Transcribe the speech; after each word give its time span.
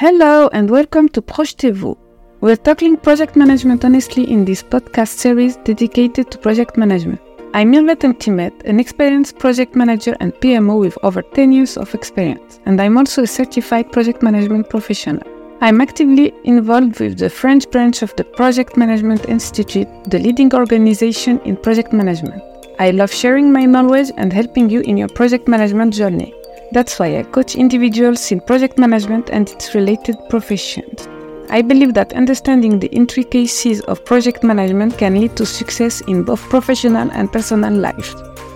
Hello 0.00 0.48
and 0.54 0.70
welcome 0.70 1.10
to 1.10 1.20
Projetez-vous. 1.20 1.94
We're 2.40 2.56
tackling 2.56 2.96
project 2.96 3.36
management 3.36 3.84
honestly 3.84 4.24
in 4.24 4.46
this 4.46 4.62
podcast 4.62 5.18
series 5.18 5.56
dedicated 5.56 6.30
to 6.30 6.38
project 6.38 6.78
management. 6.78 7.20
I'm 7.52 7.70
Mirvet 7.70 8.00
Mtimet, 8.00 8.64
an 8.64 8.80
experienced 8.80 9.38
project 9.38 9.76
manager 9.76 10.16
and 10.20 10.32
PMO 10.32 10.80
with 10.80 10.96
over 11.02 11.20
10 11.20 11.52
years 11.52 11.76
of 11.76 11.94
experience, 11.94 12.60
and 12.64 12.80
I'm 12.80 12.96
also 12.96 13.24
a 13.24 13.26
certified 13.26 13.92
project 13.92 14.22
management 14.22 14.70
professional. 14.70 15.22
I'm 15.60 15.82
actively 15.82 16.32
involved 16.44 16.98
with 16.98 17.18
the 17.18 17.28
French 17.28 17.70
branch 17.70 18.00
of 18.00 18.16
the 18.16 18.24
Project 18.24 18.78
Management 18.78 19.28
Institute, 19.28 19.88
the 20.04 20.18
leading 20.18 20.54
organization 20.54 21.40
in 21.40 21.58
project 21.58 21.92
management. 21.92 22.42
I 22.78 22.92
love 22.92 23.12
sharing 23.12 23.52
my 23.52 23.66
knowledge 23.66 24.12
and 24.16 24.32
helping 24.32 24.70
you 24.70 24.80
in 24.80 24.96
your 24.96 25.08
project 25.08 25.46
management 25.46 25.92
journey. 25.92 26.32
That's 26.72 26.98
why 27.00 27.18
I 27.18 27.24
coach 27.24 27.56
individuals 27.56 28.30
in 28.30 28.40
project 28.40 28.78
management 28.78 29.28
and 29.30 29.48
its 29.48 29.74
related 29.74 30.16
professions. 30.28 31.08
I 31.48 31.62
believe 31.62 31.94
that 31.94 32.12
understanding 32.12 32.78
the 32.78 32.86
intricacies 32.92 33.80
of 33.80 34.04
project 34.04 34.44
management 34.44 34.96
can 34.96 35.20
lead 35.20 35.36
to 35.36 35.44
success 35.44 36.00
in 36.02 36.22
both 36.22 36.40
professional 36.48 37.10
and 37.10 37.32
personal 37.32 37.74
life. 37.74 38.14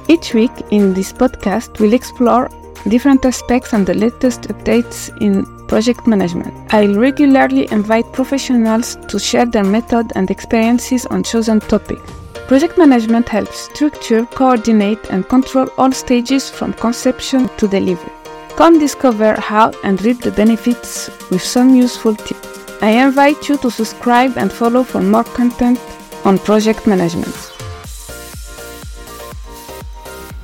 Each 0.08 0.32
week 0.32 0.52
in 0.70 0.94
this 0.94 1.12
podcast, 1.12 1.80
we'll 1.80 1.92
explore 1.92 2.48
different 2.88 3.24
aspects 3.24 3.72
and 3.72 3.84
the 3.84 3.94
latest 3.94 4.42
updates 4.42 5.10
in 5.20 5.44
project 5.66 6.06
management. 6.06 6.72
I'll 6.72 6.94
regularly 6.94 7.66
invite 7.72 8.12
professionals 8.12 8.96
to 9.08 9.18
share 9.18 9.46
their 9.46 9.64
method 9.64 10.12
and 10.14 10.30
experiences 10.30 11.04
on 11.06 11.24
chosen 11.24 11.58
topics. 11.60 12.23
Project 12.46 12.76
management 12.76 13.26
helps 13.26 13.58
structure, 13.58 14.26
coordinate, 14.26 15.10
and 15.10 15.26
control 15.26 15.66
all 15.78 15.90
stages 15.92 16.50
from 16.50 16.74
conception 16.74 17.48
to 17.56 17.66
delivery. 17.66 18.12
Come 18.50 18.78
discover 18.78 19.32
how 19.40 19.72
and 19.82 20.02
reap 20.02 20.20
the 20.20 20.30
benefits 20.30 21.08
with 21.30 21.42
some 21.42 21.74
useful 21.74 22.14
tips. 22.14 22.46
I 22.82 23.02
invite 23.02 23.48
you 23.48 23.56
to 23.56 23.70
subscribe 23.70 24.36
and 24.36 24.52
follow 24.52 24.82
for 24.82 25.00
more 25.00 25.24
content 25.24 25.80
on 26.26 26.36
project 26.38 26.86
management. 26.86 27.34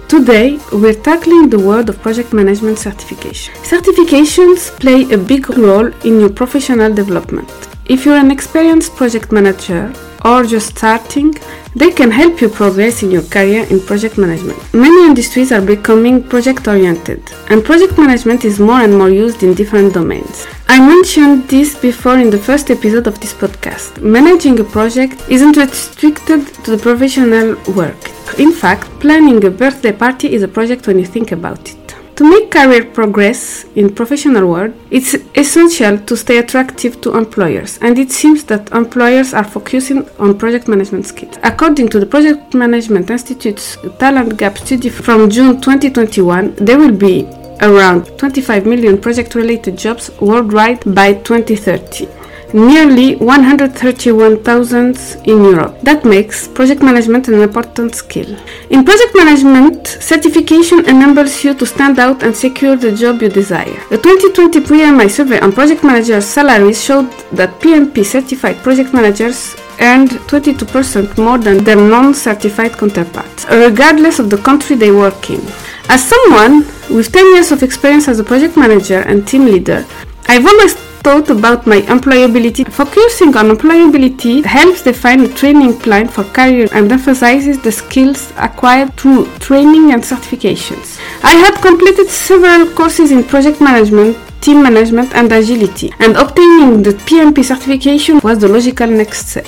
Today, 0.09 0.59
we're 0.73 0.95
tackling 0.95 1.51
the 1.51 1.59
world 1.59 1.91
of 1.91 2.01
project 2.01 2.33
management 2.33 2.79
certification. 2.79 3.53
Certifications 3.57 4.71
play 4.81 5.03
a 5.13 5.19
big 5.19 5.51
role 5.51 5.93
in 6.03 6.19
your 6.19 6.31
professional 6.31 6.95
development. 6.95 7.51
If 7.85 8.07
you're 8.07 8.17
an 8.17 8.31
experienced 8.31 8.97
project 8.97 9.33
manager 9.33 9.93
or 10.25 10.45
just 10.45 10.77
starting, 10.77 11.35
they 11.75 11.91
can 11.91 12.11
help 12.11 12.41
you 12.41 12.49
progress 12.49 13.03
in 13.03 13.11
your 13.11 13.23
career 13.23 13.65
in 13.71 13.81
project 13.81 14.19
management. 14.19 14.59
Many 14.75 15.07
industries 15.07 15.53
are 15.53 15.61
becoming 15.61 16.23
project 16.23 16.67
oriented, 16.69 17.23
and 17.49 17.65
project 17.65 17.97
management 17.97 18.45
is 18.45 18.59
more 18.59 18.81
and 18.81 18.97
more 18.97 19.11
used 19.11 19.43
in 19.43 19.55
different 19.55 19.95
domains. 19.95 20.47
I 20.69 20.79
mentioned 20.79 21.49
this 21.49 21.77
before 21.77 22.19
in 22.19 22.31
the 22.31 22.39
first 22.39 22.71
episode 22.71 23.07
of 23.07 23.19
this 23.21 23.33
podcast. 23.33 24.03
Managing 24.03 24.61
a 24.61 24.65
project 24.65 25.29
isn't 25.29 25.57
restricted 25.57 26.47
to 26.65 26.77
the 26.77 26.79
professional 26.79 27.57
work. 27.75 27.99
In 28.39 28.53
fact, 28.53 28.85
planning 29.01 29.45
a 29.45 29.51
birthday 29.51 29.93
party 29.93 30.33
is 30.33 30.43
a 30.43 30.49
project 30.49 30.87
when 30.87 30.99
you 30.99 31.07
think 31.07 31.33
about 31.33 31.69
it. 31.69 31.80
To 32.21 32.29
make 32.29 32.51
career 32.51 32.85
progress 32.85 33.65
in 33.77 33.95
professional 33.95 34.47
world, 34.47 34.75
it's 34.91 35.15
essential 35.35 35.97
to 36.01 36.15
stay 36.15 36.37
attractive 36.37 37.01
to 37.01 37.17
employers, 37.17 37.79
and 37.81 37.99
it 37.99 38.13
seems 38.13 38.45
that 38.45 38.71
employers 38.73 39.33
are 39.33 39.43
focusing 39.43 40.07
on 40.19 40.37
project 40.37 40.69
management 40.69 41.07
skills. 41.07 41.39
According 41.43 41.89
to 41.89 41.99
the 41.99 42.05
Project 42.05 42.53
Management 42.53 43.09
Institute's 43.09 43.79
Talent 43.99 44.37
Gap 44.37 44.59
study 44.59 44.91
from 44.91 45.31
June 45.31 45.63
2021, 45.63 46.57
there 46.57 46.79
will 46.79 46.95
be 46.95 47.25
around 47.63 48.05
25 48.19 48.67
million 48.67 49.01
project-related 49.01 49.79
jobs 49.79 50.11
worldwide 50.21 50.95
by 50.95 51.15
2030 51.15 52.20
nearly 52.55 53.17
131,000 53.17 54.97
in 55.25 55.45
Europe. 55.45 55.81
That 55.83 56.05
makes 56.05 56.49
project 56.49 56.83
management 56.83 57.29
an 57.29 57.41
important 57.41 57.95
skill. 57.95 58.37
In 58.71 58.85
project 58.85 59.15
management, 59.15 59.87
certification 59.87 60.85
enables 60.89 61.45
you 61.45 61.55
to 61.55 61.67
stand 61.67 61.99
out 61.99 62.23
and 62.23 62.35
secure 62.35 62.77
the 62.77 62.93
job 62.93 63.23
you 63.23 63.29
desire. 63.29 63.81
The 63.91 63.99
2020 63.99 64.61
PMI 64.61 65.11
survey 65.11 65.41
on 65.41 65.53
project 65.53 65.85
managers' 65.85 66.27
salaries 66.27 66.83
showed 66.83 67.11
that 67.33 67.61
PMP 67.61 68.05
certified 68.05 68.57
project 68.59 68.93
managers 68.93 69.57
earned 69.81 70.11
22% 70.29 71.17
more 71.19 71.39
than 71.39 71.65
their 71.65 71.77
non-certified 71.77 72.73
counterparts, 72.73 73.47
regardless 73.47 74.19
of 74.19 74.29
the 74.29 74.37
country 74.37 74.77
they 74.77 74.93
work 74.93 75.31
in. 75.31 75.41
As 75.89 76.07
someone 76.07 76.67
with 76.91 77.11
10 77.13 77.35
years 77.35 77.51
of 77.51 77.63
experience 77.63 78.07
as 78.07 78.19
a 78.21 78.25
project 78.25 78.57
manager 78.57 79.01
and 79.01 79.27
team 79.27 79.47
leader, 79.47 79.87
I've 80.27 80.47
always 80.47 80.90
thought 81.03 81.31
about 81.31 81.67
my 81.67 81.81
employability. 81.83 82.71
Focusing 82.73 83.37
on 83.37 83.47
employability 83.49 84.45
helps 84.45 84.83
define 84.83 85.21
a 85.21 85.29
training 85.29 85.79
plan 85.79 86.09
for 86.09 86.25
career 86.25 86.69
and 86.73 86.91
emphasizes 86.93 87.61
the 87.63 87.73
skills 87.73 88.33
acquired 88.37 88.93
through 88.95 89.27
training 89.39 89.93
and 89.93 90.03
certifications. 90.03 91.01
I 91.23 91.35
had 91.45 91.61
completed 91.61 92.09
several 92.09 92.67
courses 92.75 93.11
in 93.11 93.25
project 93.25 93.61
management, 93.61 94.17
team 94.41 94.63
management, 94.63 95.15
and 95.15 95.31
agility, 95.33 95.93
and 95.99 96.17
obtaining 96.17 96.83
the 96.83 96.93
PMP 97.09 97.45
certification 97.45 98.21
was 98.23 98.39
the 98.39 98.49
logical 98.49 98.87
next 98.87 99.29
step 99.29 99.47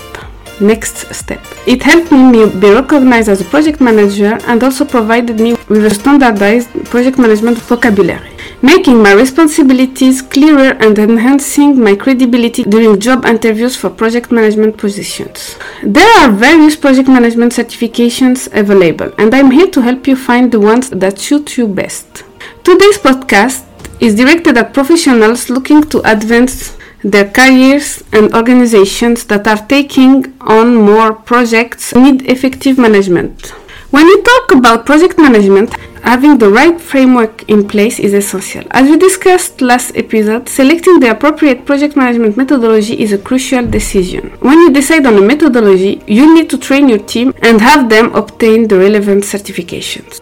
next 0.60 1.12
step. 1.12 1.40
It 1.66 1.82
helped 1.82 2.12
me 2.12 2.46
be 2.60 2.70
recognized 2.70 3.28
as 3.28 3.40
a 3.40 3.44
project 3.44 3.80
manager 3.80 4.38
and 4.46 4.62
also 4.62 4.84
provided 4.84 5.40
me 5.40 5.54
with 5.68 5.84
a 5.84 5.90
standardized 5.90 6.68
project 6.84 7.18
management 7.18 7.58
vocabulary 7.58 8.31
making 8.62 9.02
my 9.02 9.12
responsibilities 9.12 10.22
clearer 10.22 10.76
and 10.78 10.98
enhancing 10.98 11.82
my 11.82 11.96
credibility 11.96 12.62
during 12.62 12.98
job 13.00 13.24
interviews 13.24 13.76
for 13.76 13.90
project 13.90 14.30
management 14.30 14.76
positions. 14.76 15.58
There 15.82 16.08
are 16.20 16.30
various 16.30 16.76
project 16.76 17.08
management 17.08 17.52
certifications 17.52 18.46
available, 18.52 19.12
and 19.18 19.34
I'm 19.34 19.50
here 19.50 19.68
to 19.70 19.82
help 19.82 20.06
you 20.06 20.14
find 20.14 20.52
the 20.52 20.60
ones 20.60 20.90
that 20.90 21.18
suit 21.18 21.56
you 21.58 21.66
best. 21.66 22.22
Today's 22.62 22.98
podcast 22.98 23.66
is 24.00 24.14
directed 24.14 24.56
at 24.56 24.72
professionals 24.72 25.50
looking 25.50 25.82
to 25.82 25.98
advance 26.10 26.76
their 27.02 27.28
careers 27.28 28.04
and 28.12 28.32
organizations 28.32 29.24
that 29.24 29.48
are 29.48 29.66
taking 29.66 30.32
on 30.40 30.76
more 30.76 31.12
projects 31.12 31.94
need 31.96 32.22
effective 32.30 32.78
management. 32.78 33.48
When 33.90 34.06
we 34.06 34.22
talk 34.22 34.52
about 34.52 34.86
project 34.86 35.18
management, 35.18 35.74
having 36.02 36.38
the 36.38 36.50
right 36.50 36.80
framework 36.80 37.48
in 37.48 37.66
place 37.66 37.98
is 37.98 38.12
essential. 38.12 38.64
As 38.72 38.88
we 38.90 38.96
discussed 38.98 39.60
last 39.60 39.96
episode, 39.96 40.48
selecting 40.48 41.00
the 41.00 41.10
appropriate 41.10 41.64
project 41.64 41.96
management 41.96 42.36
methodology 42.36 43.00
is 43.00 43.12
a 43.12 43.18
crucial 43.18 43.66
decision. 43.66 44.30
When 44.40 44.58
you 44.58 44.72
decide 44.72 45.06
on 45.06 45.16
a 45.16 45.22
methodology, 45.22 46.02
you 46.06 46.34
need 46.34 46.50
to 46.50 46.58
train 46.58 46.88
your 46.88 46.98
team 46.98 47.32
and 47.42 47.60
have 47.60 47.88
them 47.88 48.14
obtain 48.14 48.68
the 48.68 48.78
relevant 48.78 49.24
certifications. 49.24 50.20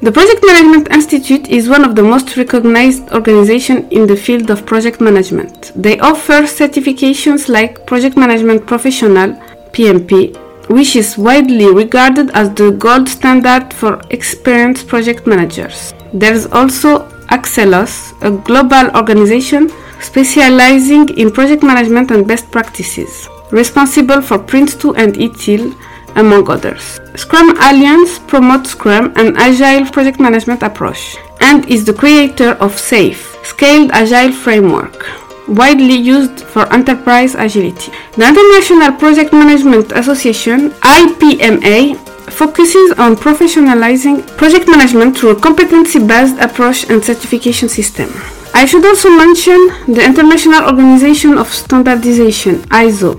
The 0.00 0.10
Project 0.10 0.42
Management 0.44 0.90
Institute 0.90 1.48
is 1.48 1.68
one 1.68 1.84
of 1.84 1.94
the 1.94 2.02
most 2.02 2.36
recognized 2.36 3.08
organizations 3.12 3.86
in 3.92 4.08
the 4.08 4.16
field 4.16 4.50
of 4.50 4.66
project 4.66 5.00
management. 5.00 5.70
They 5.76 6.00
offer 6.00 6.42
certifications 6.42 7.48
like 7.48 7.86
Project 7.86 8.16
Management 8.16 8.66
Professional, 8.66 9.34
PMP, 9.70 10.36
which 10.72 10.96
is 10.96 11.18
widely 11.18 11.68
regarded 11.72 12.30
as 12.30 12.48
the 12.54 12.70
gold 12.70 13.06
standard 13.08 13.72
for 13.74 14.00
experienced 14.10 14.88
project 14.88 15.26
managers. 15.26 15.92
There 16.14 16.32
is 16.32 16.46
also 16.46 17.08
Axelos, 17.28 17.94
a 18.22 18.30
global 18.30 18.86
organization 18.96 19.70
specializing 20.00 21.08
in 21.18 21.30
project 21.30 21.62
management 21.62 22.10
and 22.10 22.26
best 22.26 22.50
practices, 22.50 23.28
responsible 23.50 24.20
for 24.22 24.38
Prince2 24.38 24.96
and 24.96 25.14
ITIL, 25.14 25.74
among 26.16 26.50
others. 26.50 27.00
Scrum 27.16 27.50
Alliance 27.56 28.18
promotes 28.18 28.70
Scrum 28.70 29.12
and 29.16 29.36
Agile 29.36 29.90
project 29.90 30.20
management 30.20 30.62
approach 30.62 31.16
and 31.40 31.68
is 31.68 31.84
the 31.84 31.94
creator 31.94 32.50
of 32.64 32.72
SAFe, 32.78 33.44
Scaled 33.44 33.90
Agile 33.92 34.32
Framework, 34.32 35.06
widely 35.48 35.96
used 35.96 36.40
for 36.40 36.70
enterprise 36.72 37.34
agility. 37.34 37.92
The 38.16 38.28
International 38.28 38.92
Project 38.92 39.32
Management 39.32 39.92
Association, 39.92 40.70
IPMA, 40.80 41.96
focuses 42.30 42.92
on 42.98 43.16
professionalizing 43.16 44.26
project 44.36 44.68
management 44.68 45.18
through 45.18 45.30
a 45.30 45.40
competency-based 45.40 46.38
approach 46.38 46.88
and 46.90 47.04
certification 47.04 47.68
system. 47.68 48.08
I 48.54 48.66
should 48.66 48.84
also 48.84 49.08
mention 49.10 49.56
the 49.88 50.04
International 50.04 50.64
Organization 50.66 51.38
of 51.38 51.48
Standardization, 51.48 52.56
ISO, 52.68 53.18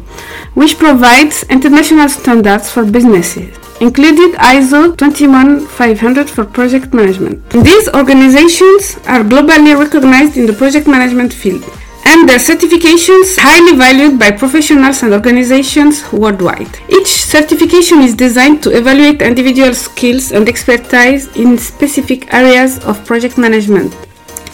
which 0.53 0.77
provides 0.77 1.43
international 1.49 2.07
standards 2.09 2.69
for 2.71 2.85
businesses, 2.85 3.57
including 3.81 4.33
ISO 4.33 4.95
21500 4.95 6.29
for 6.29 6.45
project 6.45 6.93
management. 6.93 7.49
These 7.49 7.89
organizations 7.89 8.97
are 9.07 9.23
globally 9.23 9.77
recognized 9.77 10.37
in 10.37 10.45
the 10.45 10.53
project 10.53 10.87
management 10.87 11.33
field 11.33 11.63
and 12.13 12.29
their 12.29 12.37
certifications 12.37 13.35
highly 13.39 13.75
valued 13.75 14.19
by 14.19 14.29
professionals 14.29 15.01
and 15.01 15.13
organizations 15.13 16.03
worldwide. 16.13 16.77
Each 16.87 17.07
certification 17.07 18.01
is 18.01 18.13
designed 18.13 18.61
to 18.63 18.69
evaluate 18.69 19.23
individual 19.23 19.73
skills 19.73 20.31
and 20.31 20.47
expertise 20.47 21.35
in 21.35 21.57
specific 21.57 22.31
areas 22.31 22.77
of 22.85 23.03
project 23.03 23.39
management. 23.39 23.95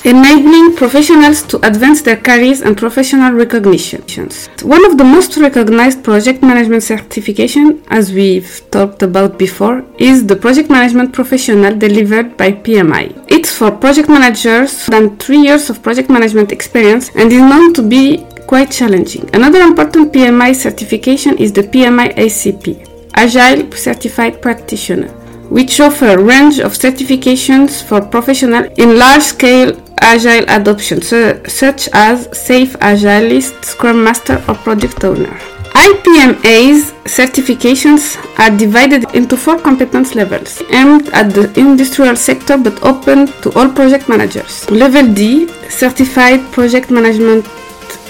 Enabling 0.06 0.76
professionals 0.76 1.42
to 1.44 1.58
advance 1.68 2.02
their 2.02 2.16
careers 2.18 2.62
and 2.62 2.78
professional 2.78 3.34
recognitions. 3.34 4.48
One 4.64 4.86
of 4.86 4.98
the 4.98 5.04
most 5.04 5.36
recognized 5.38 6.04
project 6.04 6.42
management 6.42 6.84
certification, 6.84 7.84
as 7.90 8.14
we've 8.14 8.62
talked 8.72 9.02
about 9.04 9.38
before, 9.38 9.84
is 9.98 10.26
the 10.26 10.36
Project 10.36 10.70
Management 10.70 11.14
Professional 11.14 11.76
delivered 11.76 12.38
by 12.38 12.52
PMI. 12.52 13.26
It's 13.28 13.52
for 13.56 13.72
project 13.72 14.10
managers 14.10 14.86
than 14.88 15.18
three 15.18 15.42
years 15.42 15.70
of 15.70 15.84
project 15.84 16.10
management 16.10 16.52
experience 16.52 17.10
and 17.16 17.32
is 17.32 17.42
known 17.42 17.74
to 17.74 17.82
be 17.82 18.26
quite 18.48 18.72
challenging. 18.72 19.30
Another 19.34 19.62
important 19.62 20.14
PMI 20.14 20.56
certification 20.56 21.38
is 21.38 21.52
the 21.52 21.64
PMI 21.64 22.16
ACP, 22.16 22.88
Agile 23.16 23.72
Certified 23.72 24.42
Practitioner 24.42 25.14
which 25.50 25.80
offer 25.80 26.10
a 26.10 26.22
range 26.22 26.60
of 26.60 26.74
certifications 26.74 27.84
for 27.84 28.02
professionals 28.02 28.68
in 28.78 29.00
large-scale 29.00 29.74
agile 30.02 30.46
adoption, 30.48 31.02
so, 31.02 31.42
such 31.48 31.90
as 31.94 32.28
Safe 32.38 32.74
Agilist, 32.80 33.66
Scrum 33.66 34.04
Master, 34.04 34.44
or 34.48 34.56
Product 34.56 35.04
Owner. 35.04 35.40
IPMA's 35.74 36.92
certifications 37.06 38.18
are 38.40 38.56
divided 38.58 39.04
into 39.14 39.38
four 39.38 39.58
competence 39.60 40.16
levels 40.16 40.62
aimed 40.72 41.08
at 41.10 41.30
the 41.34 41.46
industrial 41.60 42.16
sector 42.16 42.58
but 42.58 42.82
open 42.84 43.28
to 43.44 43.52
all 43.58 43.70
project 43.70 44.10
managers. 44.10 44.70
Level 44.72 45.14
D, 45.14 45.48
Certified 45.70 46.42
Project 46.52 46.90
Management 46.90 47.46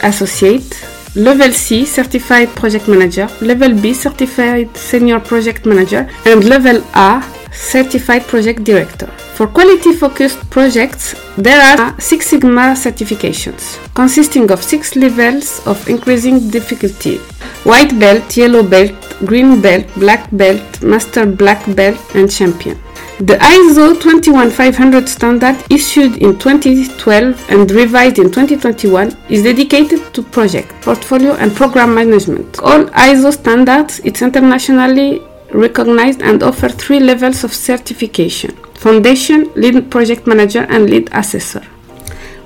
Associate. 0.03 0.69
Level 1.15 1.51
C, 1.51 1.85
Certified 1.85 2.49
Project 2.55 2.87
Manager. 2.87 3.27
Level 3.41 3.73
B, 3.81 3.93
Certified 3.93 4.75
Senior 4.77 5.19
Project 5.19 5.65
Manager. 5.65 6.09
And 6.25 6.43
Level 6.45 6.81
A, 6.93 7.21
Certified 7.51 8.23
Project 8.27 8.63
Director. 8.63 9.07
For 9.35 9.47
quality 9.47 9.93
focused 9.93 10.49
projects, 10.49 11.15
there 11.37 11.61
are 11.61 11.99
Six 11.99 12.27
Sigma 12.27 12.75
certifications, 12.75 13.77
consisting 13.93 14.51
of 14.51 14.63
six 14.63 14.95
levels 14.95 15.65
of 15.65 15.87
increasing 15.87 16.49
difficulty 16.49 17.19
white 17.63 17.97
belt, 17.99 18.37
yellow 18.37 18.63
belt, 18.63 18.93
green 19.25 19.61
belt, 19.61 19.85
black 19.95 20.29
belt, 20.31 20.81
master 20.81 21.25
black 21.25 21.63
belt, 21.75 21.99
and 22.15 22.31
champion. 22.31 22.77
The 23.19 23.35
ISO 23.35 23.99
21500 23.99 25.09
standard 25.09 25.57
issued 25.69 26.17
in 26.17 26.39
2012 26.39 27.49
and 27.51 27.69
revised 27.69 28.17
in 28.17 28.31
2021 28.31 29.17
is 29.29 29.43
dedicated 29.43 30.13
to 30.13 30.23
project, 30.23 30.71
portfolio 30.81 31.33
and 31.33 31.53
program 31.53 31.93
management. 31.93 32.59
All 32.59 32.85
ISO 32.85 33.33
standards, 33.33 33.99
it's 34.05 34.21
internationally 34.21 35.21
recognized 35.51 36.21
and 36.21 36.43
offer 36.43 36.69
three 36.69 36.99
levels 36.99 37.43
of 37.43 37.53
certification 37.53 38.51
Foundation, 38.75 39.51
Lead 39.55 39.91
Project 39.91 40.25
Manager, 40.25 40.65
and 40.69 40.89
Lead 40.89 41.09
Assessor. 41.11 41.63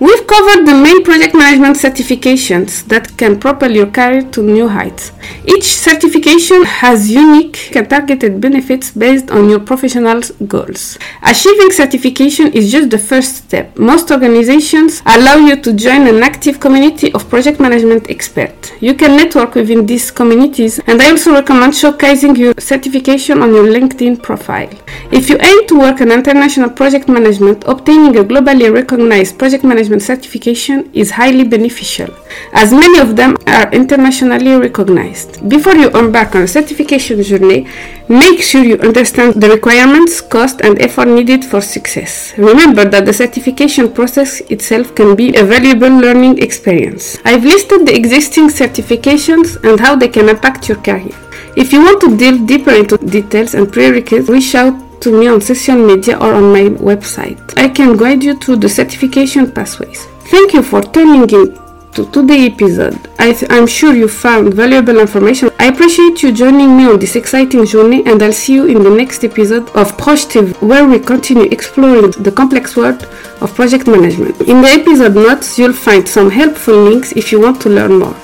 We've 0.04 0.28
covered 0.28 0.66
the 0.66 0.76
main 0.76 1.02
project 1.02 1.34
management 1.34 1.78
certifications 1.78 2.86
that 2.90 3.16
can 3.16 3.40
propel 3.40 3.72
your 3.72 3.86
career 3.86 4.24
to 4.32 4.44
new 4.44 4.68
heights. 4.68 5.14
Each 5.48 5.64
certification 5.64 6.66
has 6.66 7.10
unique 7.10 7.74
and 7.74 7.90
targeted 7.90 8.42
benefits 8.42 8.92
based 8.92 9.32
on 9.32 9.50
your 9.50 9.62
professional 9.62 10.20
goals. 10.46 10.98
Achieving 11.22 11.72
certification 11.72 12.52
is 12.52 12.70
just 12.70 12.90
the 12.90 12.98
first 12.98 13.38
step. 13.46 13.80
Most 13.80 14.12
organizations 14.12 15.02
allow 15.06 15.38
you 15.38 15.56
to 15.62 15.72
join 15.72 16.06
an 16.06 16.22
active 16.22 16.60
community 16.60 17.14
of 17.14 17.30
project 17.30 17.62
management 17.62 18.10
experts. 18.10 18.74
You 18.82 18.96
can 18.96 19.16
network 19.16 19.56
within 19.56 19.86
these 19.86 20.12
communities, 20.12 20.80
and 20.86 21.02
I 21.02 21.12
also 21.12 21.32
recommend 21.32 21.72
showcasing 21.72 22.36
your 22.38 22.54
certification 22.60 23.42
on 23.42 23.54
your 23.56 23.68
LinkedIn 23.68 24.22
profile. 24.22 24.68
If 25.12 25.30
you 25.30 25.38
aim 25.40 25.68
to 25.68 25.80
work 25.80 26.02
in 26.02 26.12
international 26.12 26.70
project 26.70 27.08
management, 27.08 27.64
obtaining 27.68 28.18
a 28.18 28.24
globally 28.24 28.74
recognized 28.74 29.38
project 29.38 29.64
management 29.64 30.02
certification 30.02 30.90
is 30.94 31.12
highly 31.12 31.44
beneficial, 31.44 32.10
as 32.52 32.72
many 32.72 33.00
of 33.00 33.16
them 33.16 33.38
are 33.46 33.72
internationally 33.72 34.56
recognized. 34.56 35.48
Before 35.48 35.76
you 35.76 35.90
embark 35.92 36.36
on 36.36 36.44
a 36.44 36.48
certification 36.48 37.22
journey, 37.22 37.68
make 38.10 38.42
sure 38.42 38.64
you 38.64 38.78
understand 38.80 39.36
the 39.36 39.50
requirements, 39.50 40.20
cost, 40.20 40.62
and 40.62 40.82
effort 40.82 41.08
needed 41.08 41.46
for 41.46 41.62
success. 41.62 42.34
Remember 42.38 42.86
that 42.86 43.06
the 43.06 43.14
certification 43.14 43.94
process 43.94 44.42
itself 44.50 44.96
can 44.96 45.16
be 45.16 45.36
a 45.36 45.44
valuable 45.44 45.90
learning 45.90 46.40
experience. 46.40 47.18
I've 47.24 47.46
listed 47.46 47.86
the 47.86 47.96
existing 47.96 48.48
certifications 48.50 49.64
and 49.64 49.80
how 49.80 49.96
they 49.96 50.08
can 50.08 50.28
impact 50.28 50.68
your 50.70 50.82
career. 50.82 51.16
If 51.56 51.72
you 51.72 51.84
want 51.84 52.02
to 52.02 52.18
delve 52.18 52.48
deeper 52.48 52.72
into 52.72 52.98
details 52.98 53.54
and 53.54 53.72
prerequisites, 53.72 54.28
reach 54.28 54.56
out 54.56 54.74
to 55.04 55.12
me 55.12 55.28
on 55.28 55.42
social 55.42 55.76
media 55.76 56.16
or 56.18 56.34
on 56.34 56.54
my 56.54 56.66
website. 56.92 57.42
I 57.58 57.68
can 57.68 57.98
guide 57.98 58.24
you 58.24 58.36
through 58.38 58.58
the 58.58 58.70
certification 58.70 59.52
pathways. 59.52 60.06
Thank 60.32 60.54
you 60.54 60.64
for 60.64 60.82
tuning 60.82 61.30
in 61.30 61.60
to 61.96 62.10
today's 62.12 62.54
episode. 62.54 63.00
I 63.20 63.36
am 63.50 63.68
sure 63.68 63.94
you 63.94 64.08
found 64.08 64.54
valuable 64.54 64.98
information. 65.00 65.52
I 65.60 65.66
appreciate 65.68 66.24
you 66.24 66.32
joining 66.32 66.78
me 66.78 66.86
on 66.86 67.00
this 67.00 67.18
exciting 67.18 67.66
journey 67.66 68.02
and 68.06 68.24
I'll 68.24 68.32
see 68.32 68.54
you 68.54 68.66
in 68.66 68.82
the 68.82 68.90
next 68.90 69.24
episode 69.26 69.70
of 69.76 69.98
Projetez-vous 69.98 70.66
where 70.66 70.88
we 70.88 71.00
continue 71.00 71.48
exploring 71.52 72.12
the 72.12 72.32
complex 72.32 72.78
world 72.78 73.04
of 73.42 73.54
project 73.54 73.86
management. 73.88 74.40
In 74.42 74.62
the 74.62 74.70
episode 74.70 75.16
notes, 75.16 75.60
you'll 75.60 75.74
find 75.74 76.08
some 76.08 76.32
helpful 76.32 76.78
links 76.90 77.12
if 77.12 77.32
you 77.32 77.42
want 77.42 77.62
to 77.64 77.70
learn 77.70 78.00
more. 78.00 78.16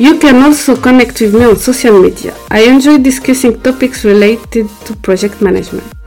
You 0.00 0.18
can 0.18 0.36
also 0.36 0.76
connect 0.76 1.20
with 1.20 1.34
me 1.34 1.44
on 1.44 1.56
social 1.56 2.00
media. 2.00 2.34
I 2.50 2.62
enjoy 2.62 2.96
discussing 3.02 3.60
topics 3.60 4.02
related 4.02 4.66
to 4.86 4.96
project 4.96 5.42
management. 5.42 5.99